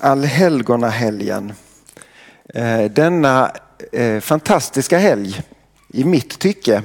[0.00, 1.52] Allhelgonahelgen.
[2.54, 3.52] Eh, denna
[3.92, 5.40] eh, fantastiska helg,
[5.88, 6.82] i mitt tycke,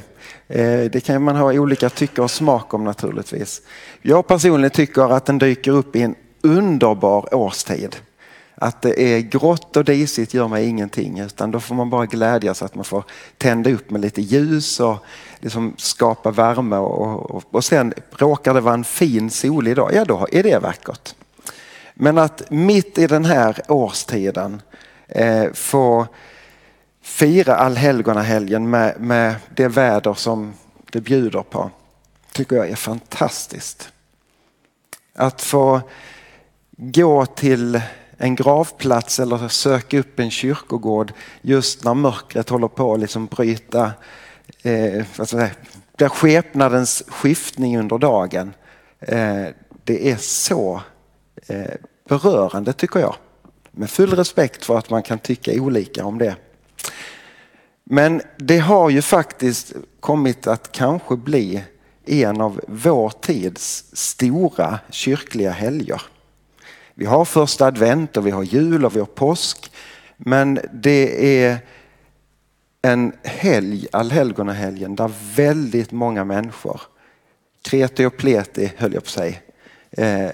[0.48, 3.62] eh, det kan man ha olika tycke och smak om naturligtvis.
[4.02, 7.96] Jag personligen tycker att den dyker upp i en underbar årstid.
[8.56, 12.62] Att det är grått och disigt gör mig ingenting utan då får man bara glädjas
[12.62, 13.04] att man får
[13.38, 14.98] tända upp med lite ljus och
[15.40, 20.06] liksom skapa värme och, och, och sen råkar det vara en fin solig dag, ja
[20.06, 21.16] då är det vackert.
[21.98, 24.62] Men att mitt i den här årstiden
[25.08, 26.08] eh, få
[27.02, 30.54] fira allhelgonahelgen med, med det väder som
[30.92, 31.72] det bjuder på
[32.32, 33.90] tycker jag är fantastiskt.
[35.14, 35.82] Att få
[36.78, 37.82] gå till
[38.18, 43.92] en gravplats eller söka upp en kyrkogård just när mörkret håller på att liksom bryta
[44.64, 45.50] eh, vad ska jag säga,
[45.98, 48.54] blir skepnadens skiftning under dagen.
[49.00, 49.46] Eh,
[49.84, 50.82] det är så
[51.48, 51.76] Eh,
[52.08, 53.16] berörande tycker jag.
[53.72, 56.36] Med full respekt för att man kan tycka olika om det.
[57.84, 61.64] Men det har ju faktiskt kommit att kanske bli
[62.06, 66.02] en av vår tids stora kyrkliga helger.
[66.94, 69.72] Vi har första advent och vi har jul och vi har påsk.
[70.18, 71.58] Men det är
[72.82, 76.82] en helg, allhelgonahelgen, där väldigt många människor,
[77.62, 79.38] kreti och pleti höll jag på att säga,
[79.92, 80.32] eh,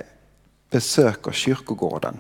[0.72, 2.18] besöker kyrkogården.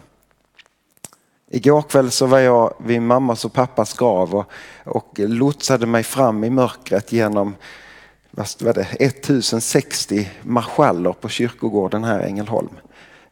[1.50, 4.52] Igår kväll så var jag vid mammas och pappas grav och,
[4.86, 7.56] och lotsade mig fram i mörkret genom
[8.32, 12.70] vad var det, 1060 marschaller på kyrkogården här i Ängelholm.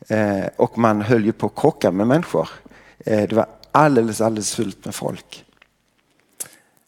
[0.08, 2.50] Eh, och man höll ju på att krocka med människor.
[3.06, 5.46] Eh, det var alldeles, alldeles fullt med folk.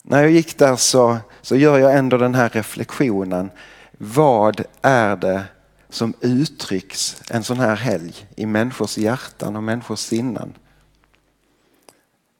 [0.02, 3.50] När jag gick där så, så gör jag ändå den här reflektionen.
[3.98, 5.44] Vad är det
[5.92, 10.52] som uttrycks en sån här helg i människors hjärtan och människors sinnen?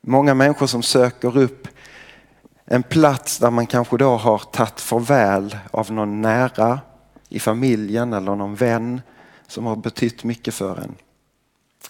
[0.00, 1.68] Många människor som söker upp
[2.64, 6.80] en plats där man kanske då har tagit farväl av någon nära
[7.28, 9.00] i familjen eller någon vän
[9.46, 10.94] som har betytt mycket för en.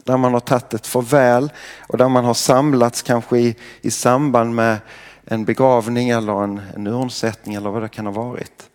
[0.04, 1.52] Där man har tagit ett farväl
[1.88, 4.78] och där man har samlats kanske i, i samband med
[5.24, 8.70] en begravning eller en, en urnsättning eller vad det kan ha varit.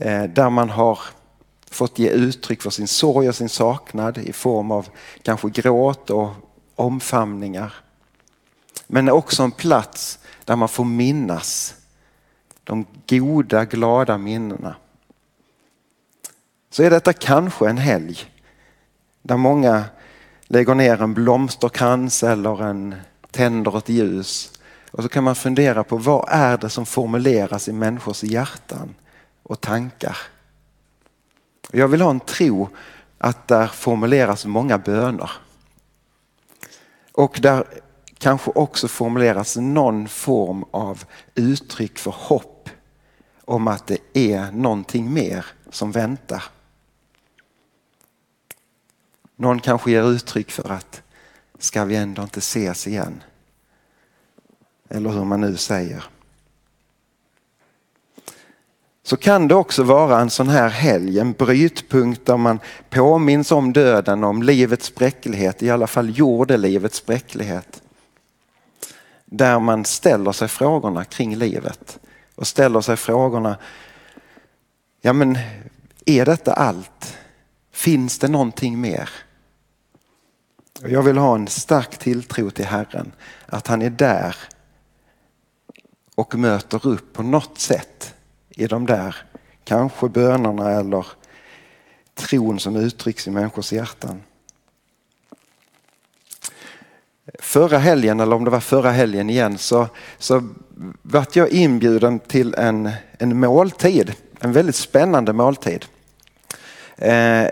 [0.00, 0.98] Eh, där man har
[1.74, 4.88] fått ge uttryck för sin sorg och sin saknad i form av
[5.22, 6.30] kanske gråt och
[6.74, 7.74] omfamningar.
[8.86, 11.74] Men också en plats där man får minnas
[12.64, 14.76] de goda, glada minnena.
[16.70, 18.18] Så är detta kanske en helg
[19.22, 19.84] där många
[20.46, 22.94] lägger ner en blomsterkrans eller en,
[23.30, 24.52] tänder ett ljus.
[24.90, 28.94] Och så kan man fundera på vad är det som formuleras i människors hjärtan
[29.42, 30.16] och tankar.
[31.72, 32.68] Jag vill ha en tro
[33.18, 35.30] att där formuleras många böner.
[37.12, 37.64] Och där
[38.18, 41.04] kanske också formuleras någon form av
[41.34, 42.70] uttryck för hopp
[43.44, 46.44] om att det är någonting mer som väntar.
[49.36, 51.02] Någon kanske ger uttryck för att
[51.58, 53.22] ska vi ändå inte ses igen?
[54.88, 56.04] Eller hur man nu säger.
[59.06, 62.60] Så kan det också vara en sån här helg, en brytpunkt där man
[62.90, 67.82] påminns om döden, om livets bräcklighet, i alla fall jordelivets bräcklighet.
[69.24, 71.98] Där man ställer sig frågorna kring livet
[72.34, 73.56] och ställer sig frågorna,
[75.00, 75.38] ja men
[76.06, 77.16] är detta allt?
[77.72, 79.10] Finns det någonting mer?
[80.80, 83.12] Jag vill ha en stark tilltro till Herren,
[83.46, 84.36] att han är där
[86.14, 88.14] och möter upp på något sätt
[88.56, 89.16] i de där
[89.64, 91.06] kanske bönerna eller
[92.14, 94.22] tron som uttrycks i människors hjärtan.
[97.38, 100.48] Förra helgen, eller om det var förra helgen igen, så, så
[101.02, 104.14] vart jag inbjuden till en, en måltid.
[104.40, 105.84] En väldigt spännande måltid.
[106.96, 107.46] Eh,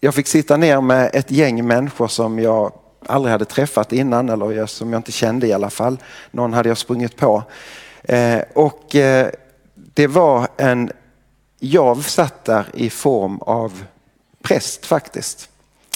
[0.00, 2.72] jag fick sitta ner med ett gäng människor som jag
[3.06, 5.98] aldrig hade träffat innan eller som jag inte kände i alla fall.
[6.30, 7.42] Någon hade jag sprungit på.
[8.02, 9.30] Eh, och eh,
[9.94, 10.92] det var en,
[11.58, 13.84] jag satt där i form av
[14.42, 15.48] präst faktiskt.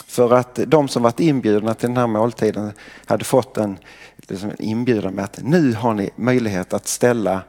[0.06, 2.73] För att de som varit inbjudna till den här måltiden
[3.06, 3.79] hade fått en,
[4.17, 7.43] liksom en inbjudan med att nu har ni möjlighet att ställa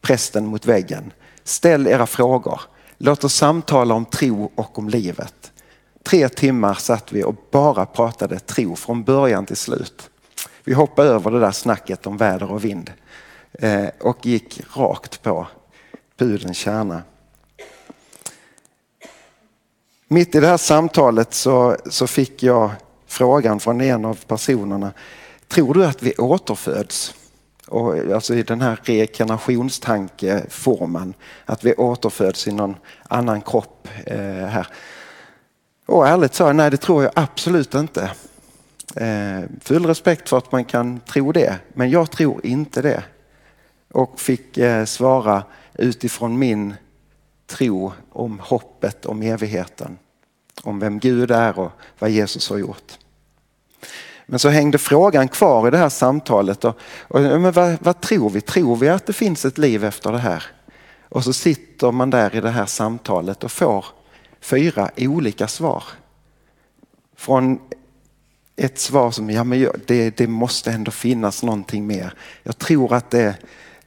[0.00, 1.12] prästen mot väggen.
[1.44, 2.60] Ställ era frågor.
[2.98, 5.52] Låt oss samtala om tro och om livet.
[6.02, 10.10] Tre timmar satt vi och bara pratade tro från början till slut.
[10.64, 12.92] Vi hoppade över det där snacket om väder och vind
[13.52, 15.46] eh, och gick rakt på
[16.16, 17.02] Pudelns kärna.
[20.08, 22.70] Mitt i det här samtalet så, så fick jag
[23.06, 24.92] frågan från en av personerna.
[25.48, 27.14] Tror du att vi återföds?
[27.66, 31.14] Och, alltså i den här rekarnationstankeformen.
[31.44, 32.76] Att vi återföds i någon
[33.08, 34.66] annan kropp eh, här.
[35.86, 38.10] Och ärligt sa jag, nej det tror jag absolut inte.
[38.96, 43.02] Eh, full respekt för att man kan tro det, men jag tror inte det.
[43.92, 45.44] Och fick eh, svara
[45.74, 46.74] utifrån min
[47.46, 49.98] tro om hoppet om evigheten.
[50.62, 52.98] Om vem Gud är och vad Jesus har gjort.
[54.26, 56.64] Men så hängde frågan kvar i det här samtalet.
[56.64, 56.76] Och,
[57.08, 58.40] och men vad, vad, tror vi?
[58.40, 60.44] Tror vi att det finns ett liv efter det här?
[61.08, 63.84] Och så sitter man där i det här samtalet och får
[64.40, 65.84] fyra olika svar.
[67.16, 67.58] Från
[68.56, 72.14] ett svar som, ja men det, det måste ändå finnas någonting mer.
[72.42, 73.36] Jag tror att det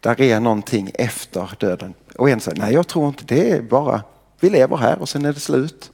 [0.06, 1.94] där är någonting efter döden.
[2.16, 4.04] Och en säger, nej jag tror inte det är bara,
[4.40, 5.92] vi lever här och sen är det slut.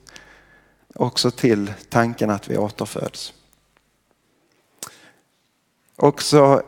[0.95, 3.33] Också till tanken att vi återföds.
[5.95, 6.61] Och så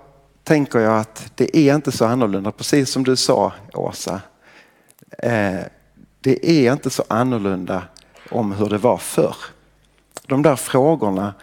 [0.44, 4.22] tänker jag att det är inte så annorlunda, precis som du sa Åsa.
[5.18, 5.60] Eh,
[6.20, 7.84] det är inte så annorlunda
[8.32, 9.36] om hur det var förr.
[10.28, 11.34] De där frågorna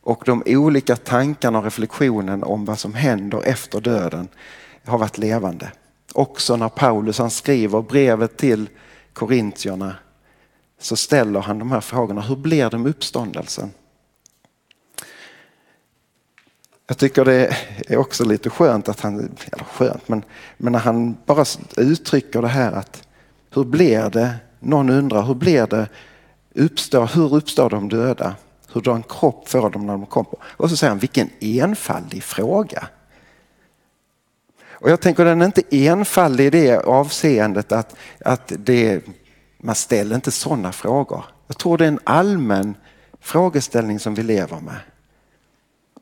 [0.00, 4.28] och de olika tankarna och reflektionen om vad som händer efter döden
[4.84, 5.72] har varit levande.
[6.12, 8.68] Också när Paulus han skriver brevet till
[9.12, 9.96] korintierna
[10.78, 12.20] så ställer han de här frågorna.
[12.20, 13.70] Hur blir det med uppståndelsen?
[16.86, 17.56] Jag tycker det
[17.88, 19.18] är också lite skönt att han,
[19.52, 20.24] eller skönt, men,
[20.56, 21.44] men när han bara
[21.76, 23.08] uttrycker det här att
[23.50, 24.34] hur blir det?
[24.60, 25.88] Någon undrar hur blir det?
[26.54, 28.34] Uppstår, hur uppstår de döda?
[28.72, 30.38] Hur en kropp får de när de kommer?
[30.42, 32.88] Och så säger han vilken enfaldig fråga.
[34.84, 39.04] Och jag tänker den är inte enfaldig i det avseendet att, att det,
[39.58, 41.24] man ställer inte sådana frågor.
[41.46, 42.74] Jag tror det är en allmän
[43.20, 44.76] frågeställning som vi lever med.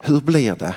[0.01, 0.75] Hur blir det?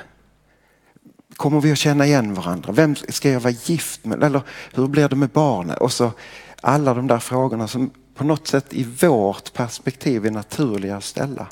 [1.36, 2.72] Kommer vi att känna igen varandra?
[2.72, 4.22] Vem ska jag vara gift med?
[4.22, 4.42] Eller
[4.74, 5.76] hur blir det med barnen?
[5.76, 6.12] Och så
[6.60, 11.46] alla de där frågorna som på något sätt i vårt perspektiv är naturliga att ställa.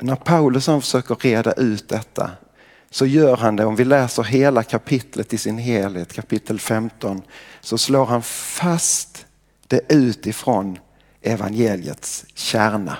[0.00, 2.30] När Paulus försöker reda ut detta
[2.90, 7.22] så gör han det, om vi läser hela kapitlet i sin helhet, kapitel 15,
[7.60, 9.26] så slår han fast
[9.66, 10.78] det utifrån
[11.22, 12.96] evangeliets kärna.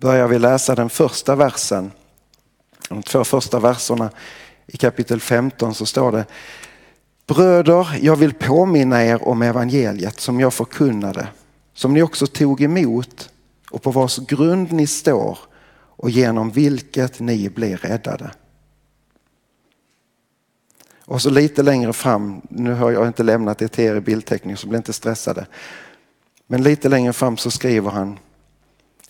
[0.00, 1.92] Börjar vi läsa den första versen,
[2.88, 4.10] de två första verserna
[4.66, 6.24] i kapitel 15 så står det
[7.26, 11.28] Bröder, jag vill påminna er om evangeliet som jag förkunnade,
[11.74, 13.30] som ni också tog emot
[13.70, 15.38] och på vars grund ni står
[16.00, 18.30] och genom vilket ni blir räddade.
[21.04, 24.56] Och så lite längre fram, nu har jag inte lämnat det till er i bildteckning
[24.56, 25.46] så bli inte stressade.
[26.46, 28.18] Men lite längre fram så skriver han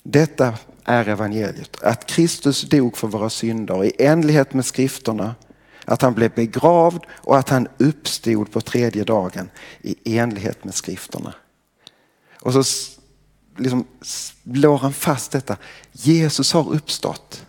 [0.03, 0.55] Detta
[0.85, 5.35] är evangeliet, att Kristus dog för våra synder i enlighet med skrifterna,
[5.85, 9.51] att han blev begravd och att han uppstod på tredje dagen
[9.82, 11.35] i enlighet med skrifterna.
[12.41, 12.65] Och så
[13.57, 15.57] liksom slår han fast detta.
[15.93, 17.47] Jesus har uppstått.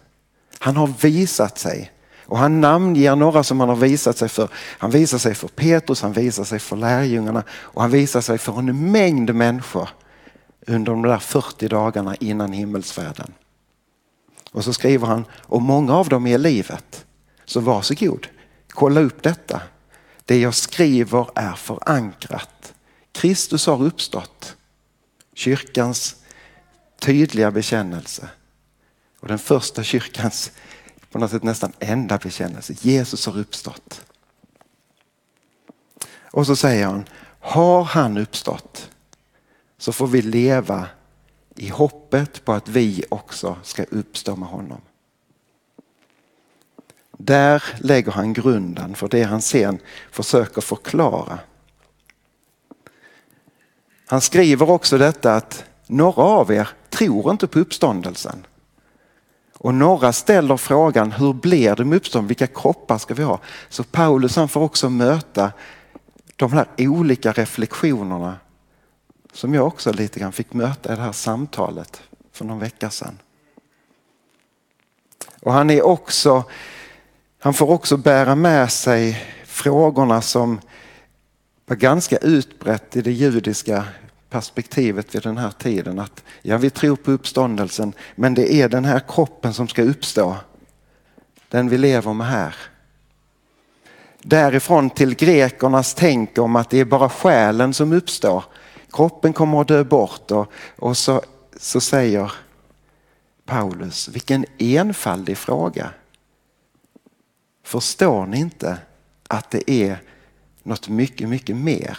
[0.60, 1.91] Han har visat sig.
[2.31, 4.50] Och han namnger några som han har visat sig för.
[4.53, 8.60] Han visar sig för Petrus, han visar sig för lärjungarna och han visar sig för
[8.60, 9.89] en mängd människor
[10.67, 13.34] under de där 40 dagarna innan himmelsfärden.
[14.51, 17.05] Och så skriver han, och många av dem är i livet.
[17.46, 18.27] Så varsågod,
[18.67, 19.62] kolla upp detta.
[20.25, 22.74] Det jag skriver är förankrat.
[23.12, 24.55] Kristus har uppstått
[25.33, 26.15] kyrkans
[27.00, 28.29] tydliga bekännelse
[29.19, 30.51] och den första kyrkans
[31.11, 32.73] på något sätt nästan enda bekännelse.
[32.79, 34.05] Jesus har uppstått.
[36.23, 37.05] Och så säger han,
[37.39, 38.89] har han uppstått
[39.77, 40.88] så får vi leva
[41.55, 44.81] i hoppet på att vi också ska uppstå med honom.
[47.17, 49.79] Där lägger han grunden för det han sen
[50.11, 51.39] försöker förklara
[54.11, 58.45] han skriver också detta att några av er tror inte på uppståndelsen.
[59.57, 62.27] Och några ställer frågan, hur blir det med uppståndelsen?
[62.27, 63.39] Vilka kroppar ska vi ha?
[63.69, 65.51] Så Paulus han får också möta
[66.35, 68.35] de här olika reflektionerna
[69.33, 72.01] som jag också lite grann fick möta i det här samtalet
[72.31, 73.19] för någon vecka sedan.
[75.41, 76.43] Och han är också,
[77.39, 80.59] han får också bära med sig frågorna som
[81.65, 83.85] var ganska utbrett i det judiska
[84.31, 86.00] perspektivet vid den här tiden.
[86.00, 90.35] Att ja, vi tror på uppståndelsen men det är den här kroppen som ska uppstå.
[91.50, 92.55] Den vi lever med här.
[94.21, 98.43] Därifrån till grekernas tänk om att det är bara själen som uppstår.
[98.91, 101.21] Kroppen kommer att dö bort och, och så,
[101.57, 102.31] så säger
[103.45, 105.89] Paulus, vilken enfaldig fråga.
[107.63, 108.77] Förstår ni inte
[109.27, 110.01] att det är
[110.63, 111.97] något mycket, mycket mer?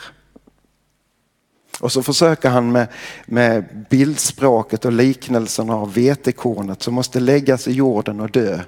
[1.81, 2.88] Och så försöker han med,
[3.26, 8.61] med bildspråket och liknelsen av vetekornet som måste läggas i jorden och dö.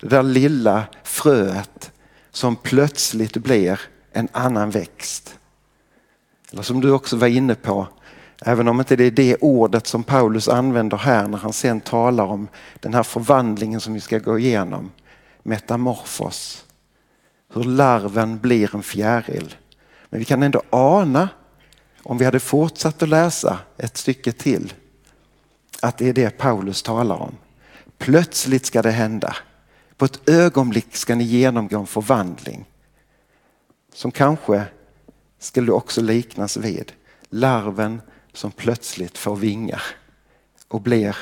[0.00, 1.90] Det där lilla fröet
[2.30, 3.80] som plötsligt blir
[4.12, 5.38] en annan växt.
[6.52, 7.86] Eller som du också var inne på,
[8.42, 12.24] även om inte det är det ordet som Paulus använder här när han sen talar
[12.24, 12.48] om
[12.80, 14.90] den här förvandlingen som vi ska gå igenom.
[15.42, 16.64] Metamorfos.
[17.54, 19.54] Hur larven blir en fjäril.
[20.10, 21.28] Men vi kan ändå ana,
[22.08, 24.72] om vi hade fortsatt att läsa ett stycke till,
[25.82, 27.36] att det är det Paulus talar om.
[27.98, 29.36] Plötsligt ska det hända.
[29.96, 32.64] På ett ögonblick ska ni genomgå en förvandling
[33.92, 34.64] som kanske
[35.38, 36.92] skulle också liknas vid
[37.28, 38.00] larven
[38.32, 39.82] som plötsligt får vingar
[40.68, 41.16] och blir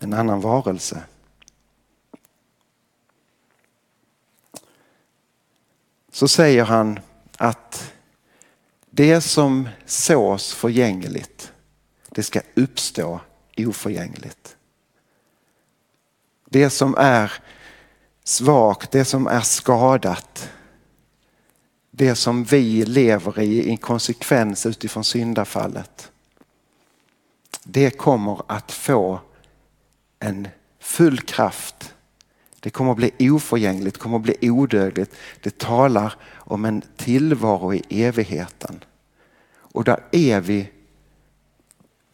[0.00, 1.02] en annan varelse.
[6.12, 7.00] Så säger han
[7.36, 7.91] att
[8.94, 11.52] det som sås förgängligt,
[12.08, 13.20] det ska uppstå
[13.56, 14.56] oförgängligt.
[16.44, 17.32] Det som är
[18.24, 20.50] svagt, det som är skadat,
[21.90, 26.12] det som vi lever i i konsekvens utifrån syndafallet.
[27.64, 29.20] Det kommer att få
[30.18, 31.91] en full kraft.
[32.62, 35.14] Det kommer att bli oförgängligt, kommer att bli odödligt.
[35.42, 38.84] Det talar om en tillvaro i evigheten.
[39.54, 40.70] Och där är vi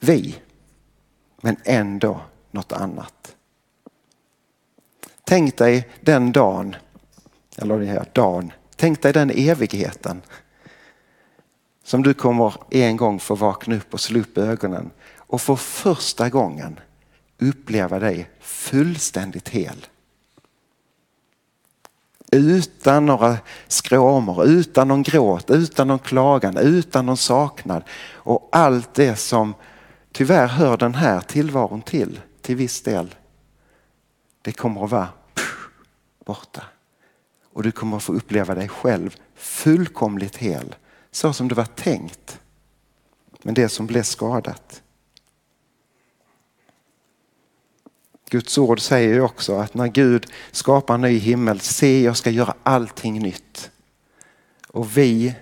[0.01, 0.39] vi,
[1.41, 3.37] men ändå något annat.
[5.25, 6.77] Tänk dig den dagen,
[7.57, 10.23] eller den här dagen, tänk dig den evigheten
[11.85, 16.29] som du kommer en gång få vakna upp och slå upp ögonen och för första
[16.29, 16.81] gången
[17.39, 19.87] uppleva dig fullständigt hel.
[22.33, 23.37] Utan några
[23.69, 27.83] skråmor, utan någon gråt, utan någon klagan, utan någon saknad
[28.13, 29.55] och allt det som
[30.13, 33.15] tyvärr hör den här tillvaron till, till viss del.
[34.43, 35.09] Det kommer att vara
[36.27, 36.63] borta.
[37.53, 40.75] Och du kommer att få uppleva dig själv fullkomligt hel.
[41.11, 42.41] Så som det var tänkt.
[43.43, 44.83] Men det som blev skadat.
[48.31, 52.31] Guds ord säger ju också att när Gud skapar en ny himmel, se jag ska
[52.31, 53.71] göra allting nytt.
[54.69, 55.35] Och vi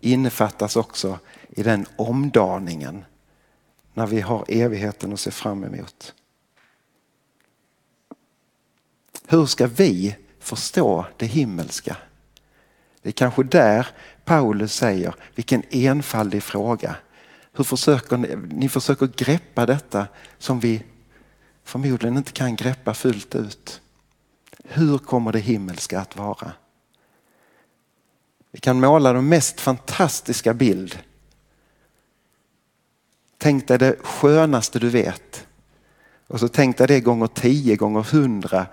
[0.00, 1.18] innefattas också
[1.48, 3.04] i den omdaningen
[3.94, 6.14] när vi har evigheten att se fram emot.
[9.26, 11.96] Hur ska vi förstå det himmelska?
[13.02, 13.86] Det är kanske där
[14.24, 16.96] Paulus säger, vilken enfaldig fråga.
[17.52, 20.06] Hur försöker ni, ni försöker greppa detta
[20.38, 20.82] som vi
[21.64, 23.80] förmodligen inte kan greppa fullt ut.
[24.64, 26.52] Hur kommer det himmelska att vara?
[28.50, 30.98] Vi kan måla de mest fantastiska bild.
[33.38, 35.46] Tänk dig det skönaste du vet.
[36.26, 38.66] Och så tänk dig det gånger tio, gånger hundra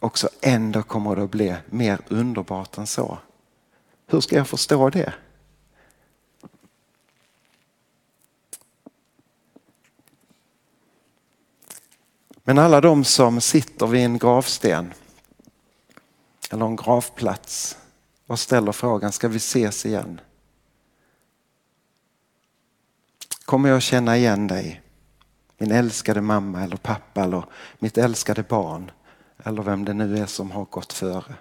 [0.00, 3.18] och så ändå kommer det att bli mer underbart än så.
[4.06, 5.14] Hur ska jag förstå det?
[12.44, 14.94] Men alla de som sitter vid en gravsten
[16.50, 17.78] eller en gravplats
[18.26, 20.20] och ställer frågan, ska vi ses igen?
[23.44, 24.82] Kommer jag känna igen dig?
[25.58, 27.44] Min älskade mamma eller pappa eller
[27.78, 28.90] mitt älskade barn?
[29.44, 31.34] eller vem det nu är som har gått före.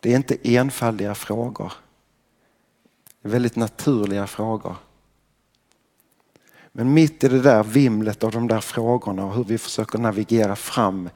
[0.00, 1.72] Det är inte enfaldiga frågor.
[3.20, 4.76] Det är väldigt naturliga frågor.
[6.76, 10.56] Men mitt i det där vimlet av de där frågorna och hur vi försöker navigera
[10.56, 11.10] fram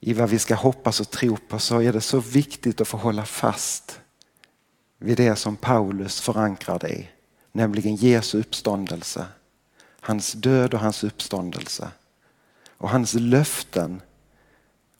[0.00, 2.96] i vad vi ska hoppas och tro på så är det så viktigt att få
[2.96, 4.00] hålla fast
[4.98, 7.08] vid det som Paulus förankrade i,
[7.52, 9.26] nämligen Jesu uppståndelse.
[10.00, 11.88] Hans död och hans uppståndelse
[12.68, 14.00] och hans löften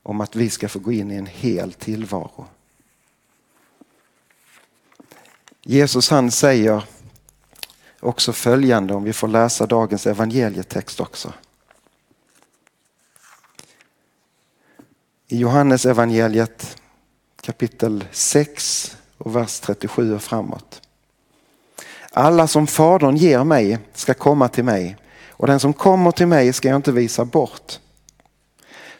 [0.02, 2.46] om att vi ska få gå in i en hel tillvaro.
[5.62, 6.84] Jesus han säger
[8.06, 11.32] också följande om vi får läsa dagens evangelietext också.
[15.28, 16.76] I Johannes evangeliet
[17.40, 20.82] kapitel 6 och vers 37 och framåt.
[22.12, 24.96] Alla som Fadern ger mig ska komma till mig
[25.30, 27.78] och den som kommer till mig ska jag inte visa bort.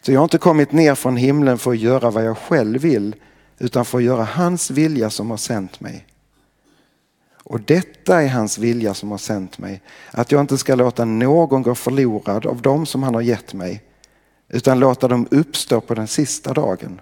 [0.00, 3.14] Så jag har inte kommit ner från himlen för att göra vad jag själv vill
[3.58, 6.06] utan för att göra hans vilja som har sänt mig.
[7.48, 11.62] Och detta är hans vilja som har sänt mig, att jag inte ska låta någon
[11.62, 13.82] gå förlorad av dem som han har gett mig,
[14.48, 17.00] utan låta dem uppstå på den sista dagen.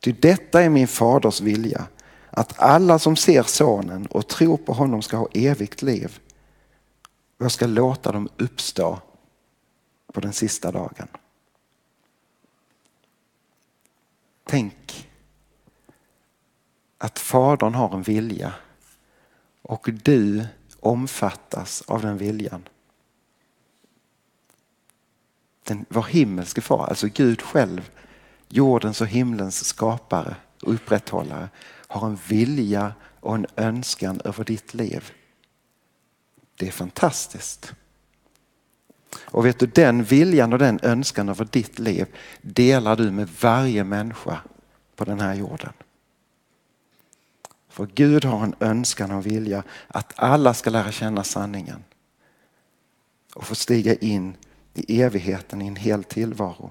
[0.00, 1.86] Ty detta är min faders vilja,
[2.30, 6.18] att alla som ser sonen och tror på honom ska ha evigt liv.
[7.38, 8.98] Jag ska låta dem uppstå
[10.12, 11.08] på den sista dagen.
[14.44, 15.08] Tänk
[16.98, 18.54] att Fadern har en vilja
[19.70, 20.46] och du
[20.80, 22.68] omfattas av den viljan.
[25.64, 27.90] Den, vår himmelske far, alltså Gud själv,
[28.48, 31.48] jordens och himlens skapare och upprätthållare,
[31.86, 35.12] har en vilja och en önskan över ditt liv.
[36.56, 37.72] Det är fantastiskt.
[39.20, 42.06] Och vet du, den viljan och den önskan över ditt liv
[42.42, 44.40] delar du med varje människa
[44.96, 45.72] på den här jorden.
[47.70, 51.84] För Gud har en önskan och vilja att alla ska lära känna sanningen
[53.34, 54.36] och få stiga in
[54.74, 56.70] i evigheten i en hel tillvaro.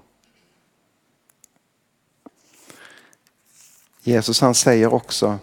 [4.01, 5.39] Jesus han säger också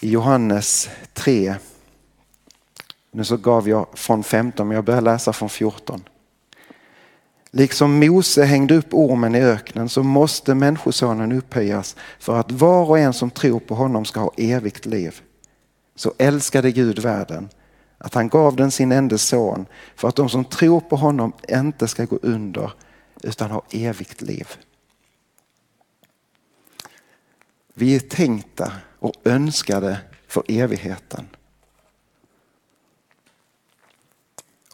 [0.00, 1.56] i Johannes 3,
[3.10, 6.02] nu så gav jag från 15 men jag börjar läsa från 14.
[7.56, 12.98] Liksom Mose hängde upp ormen i öknen så måste Människosonen upphöjas för att var och
[12.98, 15.20] en som tror på honom ska ha evigt liv.
[15.94, 17.48] Så älskade Gud världen
[17.98, 21.88] att han gav den sin enda son för att de som tror på honom inte
[21.88, 22.72] ska gå under
[23.22, 24.48] utan ha evigt liv.
[27.74, 31.28] Vi är tänkta och önskade för evigheten.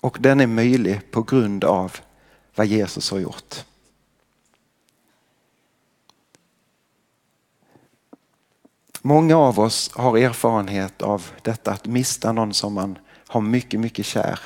[0.01, 1.93] Och den är möjlig på grund av
[2.61, 3.65] vad Jesus har gjort.
[9.03, 14.07] Många av oss har erfarenhet av detta att mista någon som man har mycket, mycket
[14.07, 14.41] kär.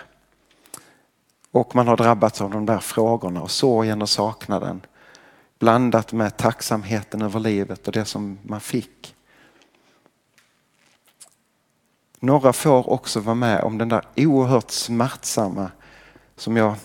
[1.51, 4.87] Och man har drabbats av de där frågorna och sorgen och saknaden
[5.59, 9.15] blandat med tacksamheten över livet och det som man fick.
[12.21, 15.71] Några får också vara med om den där oerhört smärtsamma
[16.37, 16.77] som jag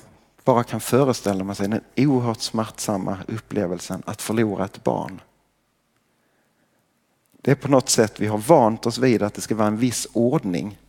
[0.49, 5.21] bara kan föreställa sig den oerhört smärtsamma upplevelsen att förlora ett barn.
[7.41, 9.77] Det är på något sätt vi har vant oss vid att det ska vara en
[9.77, 10.79] viss ordning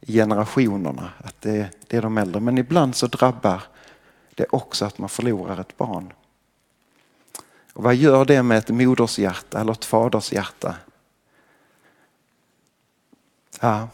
[0.00, 2.40] i generationerna, att det, det är de äldre.
[2.40, 3.62] Men ibland så drabbar
[4.34, 6.12] det också att man förlorar ett barn.
[7.72, 10.76] Och vad gör det med ett modershjärta eller ett fadershjärta?
[13.60, 13.88] Ja,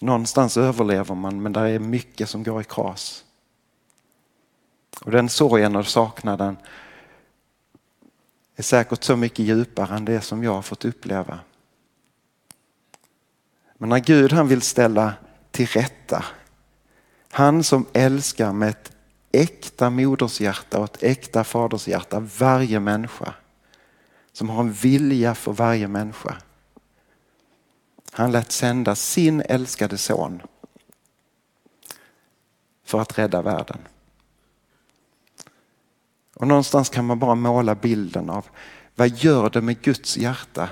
[0.00, 3.24] någonstans överlever man men det är mycket som går i kras.
[5.00, 6.56] Och den sorgen och saknaden
[8.56, 11.38] är säkert så mycket djupare än det som jag har fått uppleva.
[13.78, 15.14] Men när Gud han vill ställa
[15.50, 16.24] till rätta,
[17.30, 18.92] han som älskar med ett
[19.32, 23.34] äkta modershjärta och ett äkta fadershjärta varje människa,
[24.32, 26.36] som har en vilja för varje människa.
[28.10, 30.42] Han lät sända sin älskade son
[32.84, 33.78] för att rädda världen.
[36.34, 38.46] Och någonstans kan man bara måla bilden av
[38.94, 40.68] vad gör det med Guds hjärta?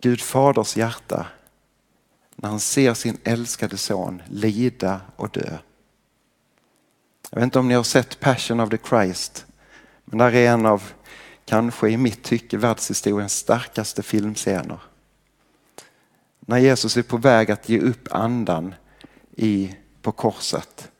[0.00, 1.26] Gud faders hjärta
[2.36, 5.58] när han ser sin älskade son lida och dö.
[7.30, 9.46] Jag vet inte om ni har sett Passion of the Christ,
[10.04, 10.82] men där är en av,
[11.44, 14.78] kanske i mitt tycke, världshistoriens starkaste filmscener.
[16.40, 18.74] När Jesus är på väg att ge upp andan
[19.36, 20.90] i, på korset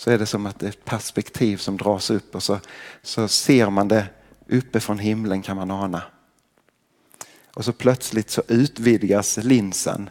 [0.00, 2.58] så är det som att det är ett perspektiv som dras upp och så,
[3.02, 4.06] så ser man det
[4.48, 6.02] uppifrån himlen kan man ana.
[7.54, 10.10] Och så plötsligt så utvidgas linsen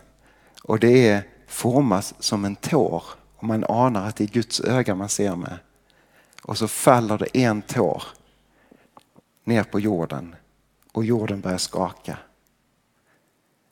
[0.63, 3.03] och det är formas som en tår
[3.35, 5.57] och man anar att det är Guds öga man ser med.
[6.41, 8.03] Och så faller det en tår
[9.43, 10.35] ner på jorden
[10.91, 12.17] och jorden börjar skaka.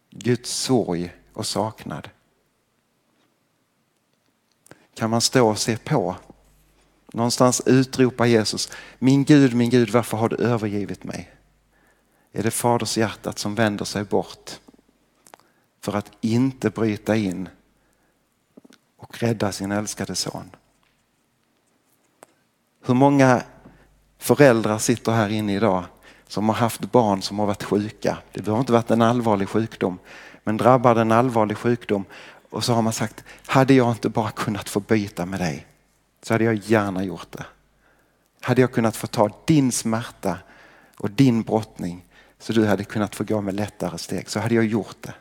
[0.10, 2.10] Guds sorg och saknad
[4.98, 6.16] kan man stå och se på.
[7.14, 11.32] Någonstans utropar Jesus, min Gud, min Gud, varför har du övergivit mig?
[12.32, 14.60] Är det faders hjärtat som vänder sig bort?
[15.88, 17.50] för att inte bryta in
[18.98, 20.56] och rädda sin älskade son.
[22.86, 23.42] Hur många
[24.18, 25.84] föräldrar sitter här inne idag
[26.28, 28.18] som har haft barn som har varit sjuka.
[28.32, 30.00] Det behöver inte varit en allvarlig sjukdom,
[30.44, 32.06] men drabbar en allvarlig sjukdom
[32.50, 35.68] och så har man sagt, hade jag inte bara kunnat få byta med dig
[36.22, 37.46] så hade jag gärna gjort det.
[38.42, 40.40] Hade jag kunnat få ta din smärta
[40.98, 42.06] och din brottning
[42.40, 45.14] så du hade kunnat få gå med lättare steg så hade jag gjort det.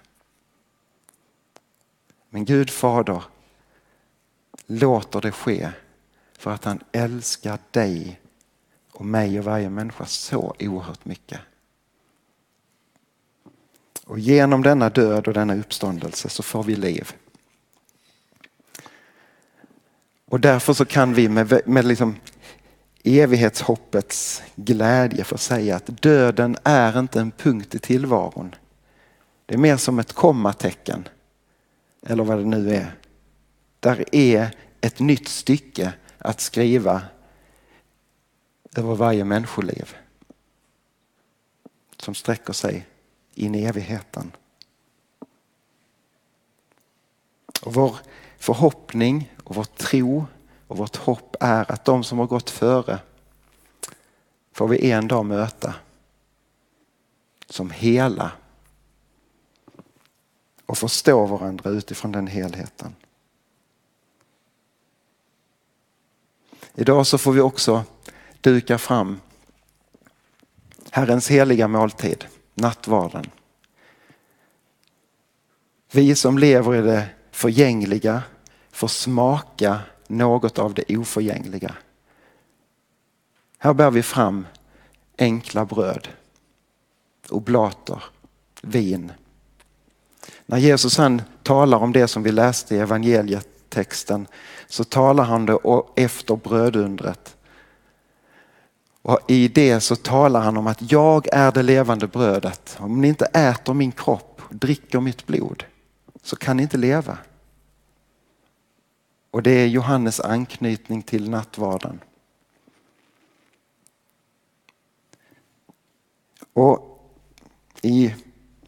[2.30, 3.22] Men Gud fader
[4.66, 5.70] låter det ske
[6.38, 8.20] för att han älskar dig
[8.92, 11.40] och mig och varje människa så oerhört mycket.
[14.06, 17.12] Och genom denna död och denna uppståndelse så får vi liv.
[20.24, 22.16] Och därför så kan vi med, med liksom
[23.04, 28.54] evighetshoppets glädje få säga att döden är inte en punkt i tillvaron.
[29.46, 31.08] Det är mer som ett kommatecken.
[32.02, 32.94] Eller vad det nu är.
[33.80, 37.02] Där är ett nytt stycke att skriva
[38.76, 39.96] över varje människoliv.
[41.96, 42.86] Som sträcker sig
[43.36, 44.32] in i evigheten.
[47.62, 47.96] Och vår
[48.38, 50.26] förhoppning och vår tro
[50.66, 52.98] och vårt hopp är att de som har gått före
[54.52, 55.74] får vi en dag möta
[57.48, 58.32] som hela
[60.66, 62.94] och förstå varandra utifrån den helheten.
[66.74, 67.84] Idag så får vi också
[68.40, 69.20] duka fram
[70.90, 73.30] Herrens heliga måltid, nattvarden.
[75.92, 78.22] Vi som lever i det förgängliga
[78.70, 81.74] får smaka något av det oförgängliga.
[83.58, 84.46] Här bär vi fram
[85.18, 86.08] enkla bröd,
[87.28, 88.04] oblater,
[88.62, 89.12] vin.
[90.46, 94.26] När Jesus han talar om det som vi läste i evangelietexten
[94.66, 95.58] så talar han det
[95.96, 97.35] efter brödundret.
[99.06, 102.76] Och I det så talar han om att jag är det levande brödet.
[102.80, 105.64] Om ni inte äter min kropp och dricker mitt blod
[106.22, 107.18] så kan ni inte leva.
[109.30, 112.00] Och det är Johannes anknytning till nattvarden.
[116.52, 117.00] Och
[117.82, 118.14] i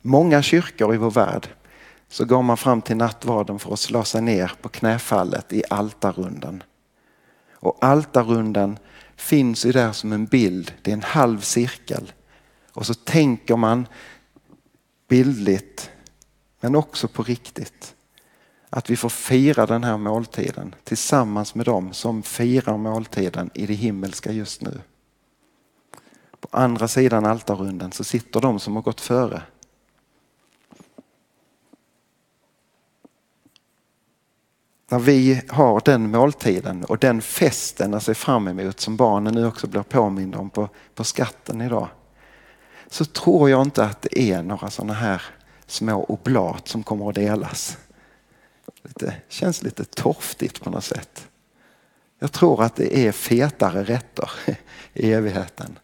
[0.03, 1.49] många kyrkor i vår värld
[2.09, 6.63] så går man fram till nattvarden för att slå sig ner på knäfallet i altarrunden.
[7.53, 8.79] Och altarrunden
[9.19, 12.13] finns ju där som en bild, det är en halv cirkel.
[12.73, 13.87] Och så tänker man
[15.09, 15.91] bildligt
[16.61, 17.95] men också på riktigt.
[18.71, 23.75] Att vi får fira den här måltiden tillsammans med dem som firar måltiden i det
[23.75, 24.81] himmelska just nu.
[26.41, 29.43] På andra sidan altarrunden så sitter de som har gått före.
[34.91, 39.47] När vi har den måltiden och den festen att se fram emot som barnen nu
[39.47, 41.89] också blir påminda om på, på skatten idag.
[42.89, 45.23] Så tror jag inte att det är några sådana här
[45.67, 47.79] små oblat som kommer att delas.
[48.83, 51.29] Det känns lite torftigt på något sätt.
[52.19, 54.31] Jag tror att det är fetare rätter
[54.93, 55.79] i evigheten.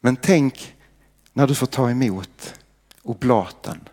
[0.00, 0.76] Men tänk
[1.32, 2.54] när du får ta emot
[3.02, 3.88] oblaten.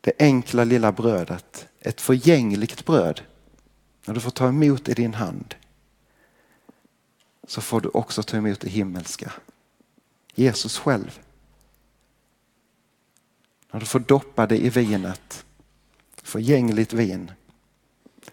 [0.00, 3.20] Det enkla lilla brödet, ett förgängligt bröd.
[4.06, 5.54] När du får ta emot i din hand
[7.46, 9.32] så får du också ta emot det himmelska.
[10.34, 11.20] Jesus själv.
[13.72, 15.44] När du får doppa det i vinet,
[16.22, 17.32] förgängligt vin,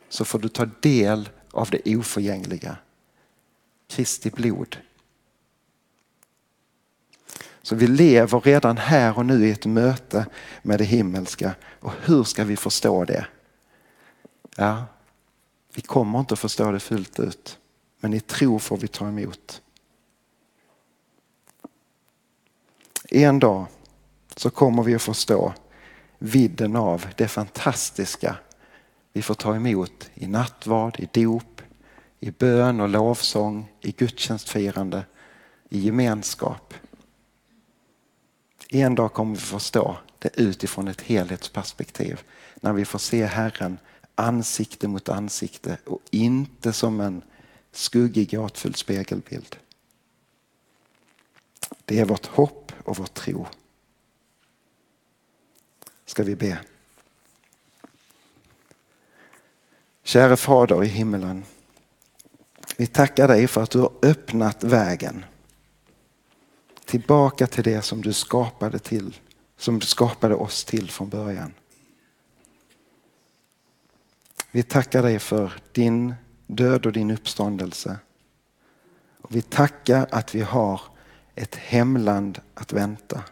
[0.09, 2.77] så får du ta del av det oförgängliga.
[3.87, 4.77] Kristi blod.
[7.67, 10.25] Så vi lever redan här och nu i ett möte
[10.61, 11.55] med det himmelska.
[11.79, 13.27] Och hur ska vi förstå det?
[14.55, 14.85] Ja,
[15.73, 17.59] vi kommer inte att förstå det fullt ut.
[17.99, 19.61] Men i tro får vi ta emot.
[23.09, 23.65] En dag
[24.35, 25.53] så kommer vi att förstå
[26.17, 28.35] vidden av det fantastiska
[29.13, 31.61] vi får ta emot i nattvard, i dop,
[32.19, 35.05] i bön och lovsång, i gudstjänstfirande,
[35.69, 36.73] i gemenskap.
[38.69, 42.21] En dag kommer vi förstå det utifrån ett helhetsperspektiv
[42.55, 43.77] när vi får se Herren
[44.15, 47.21] ansikte mot ansikte och inte som en
[47.71, 49.55] skuggig gåtfull spegelbild.
[51.85, 53.47] Det är vårt hopp och vår tro
[56.05, 56.59] ska vi be.
[60.03, 61.45] Käre Fader i himmelen.
[62.77, 65.25] Vi tackar dig för att du har öppnat vägen
[66.87, 69.19] tillbaka till det som du skapade till
[69.57, 71.53] som skapade oss till från början.
[74.51, 76.15] Vi tackar dig för din
[76.47, 77.99] död och din uppståndelse.
[79.21, 80.81] Och vi tackar att vi har
[81.35, 83.23] ett hemland att vänta.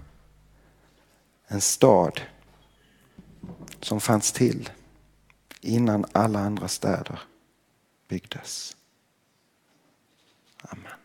[1.48, 2.22] En stad
[3.82, 4.70] som fanns till
[5.62, 7.20] innan alla andra städer
[8.08, 8.78] byggdes.
[10.62, 11.05] Amen.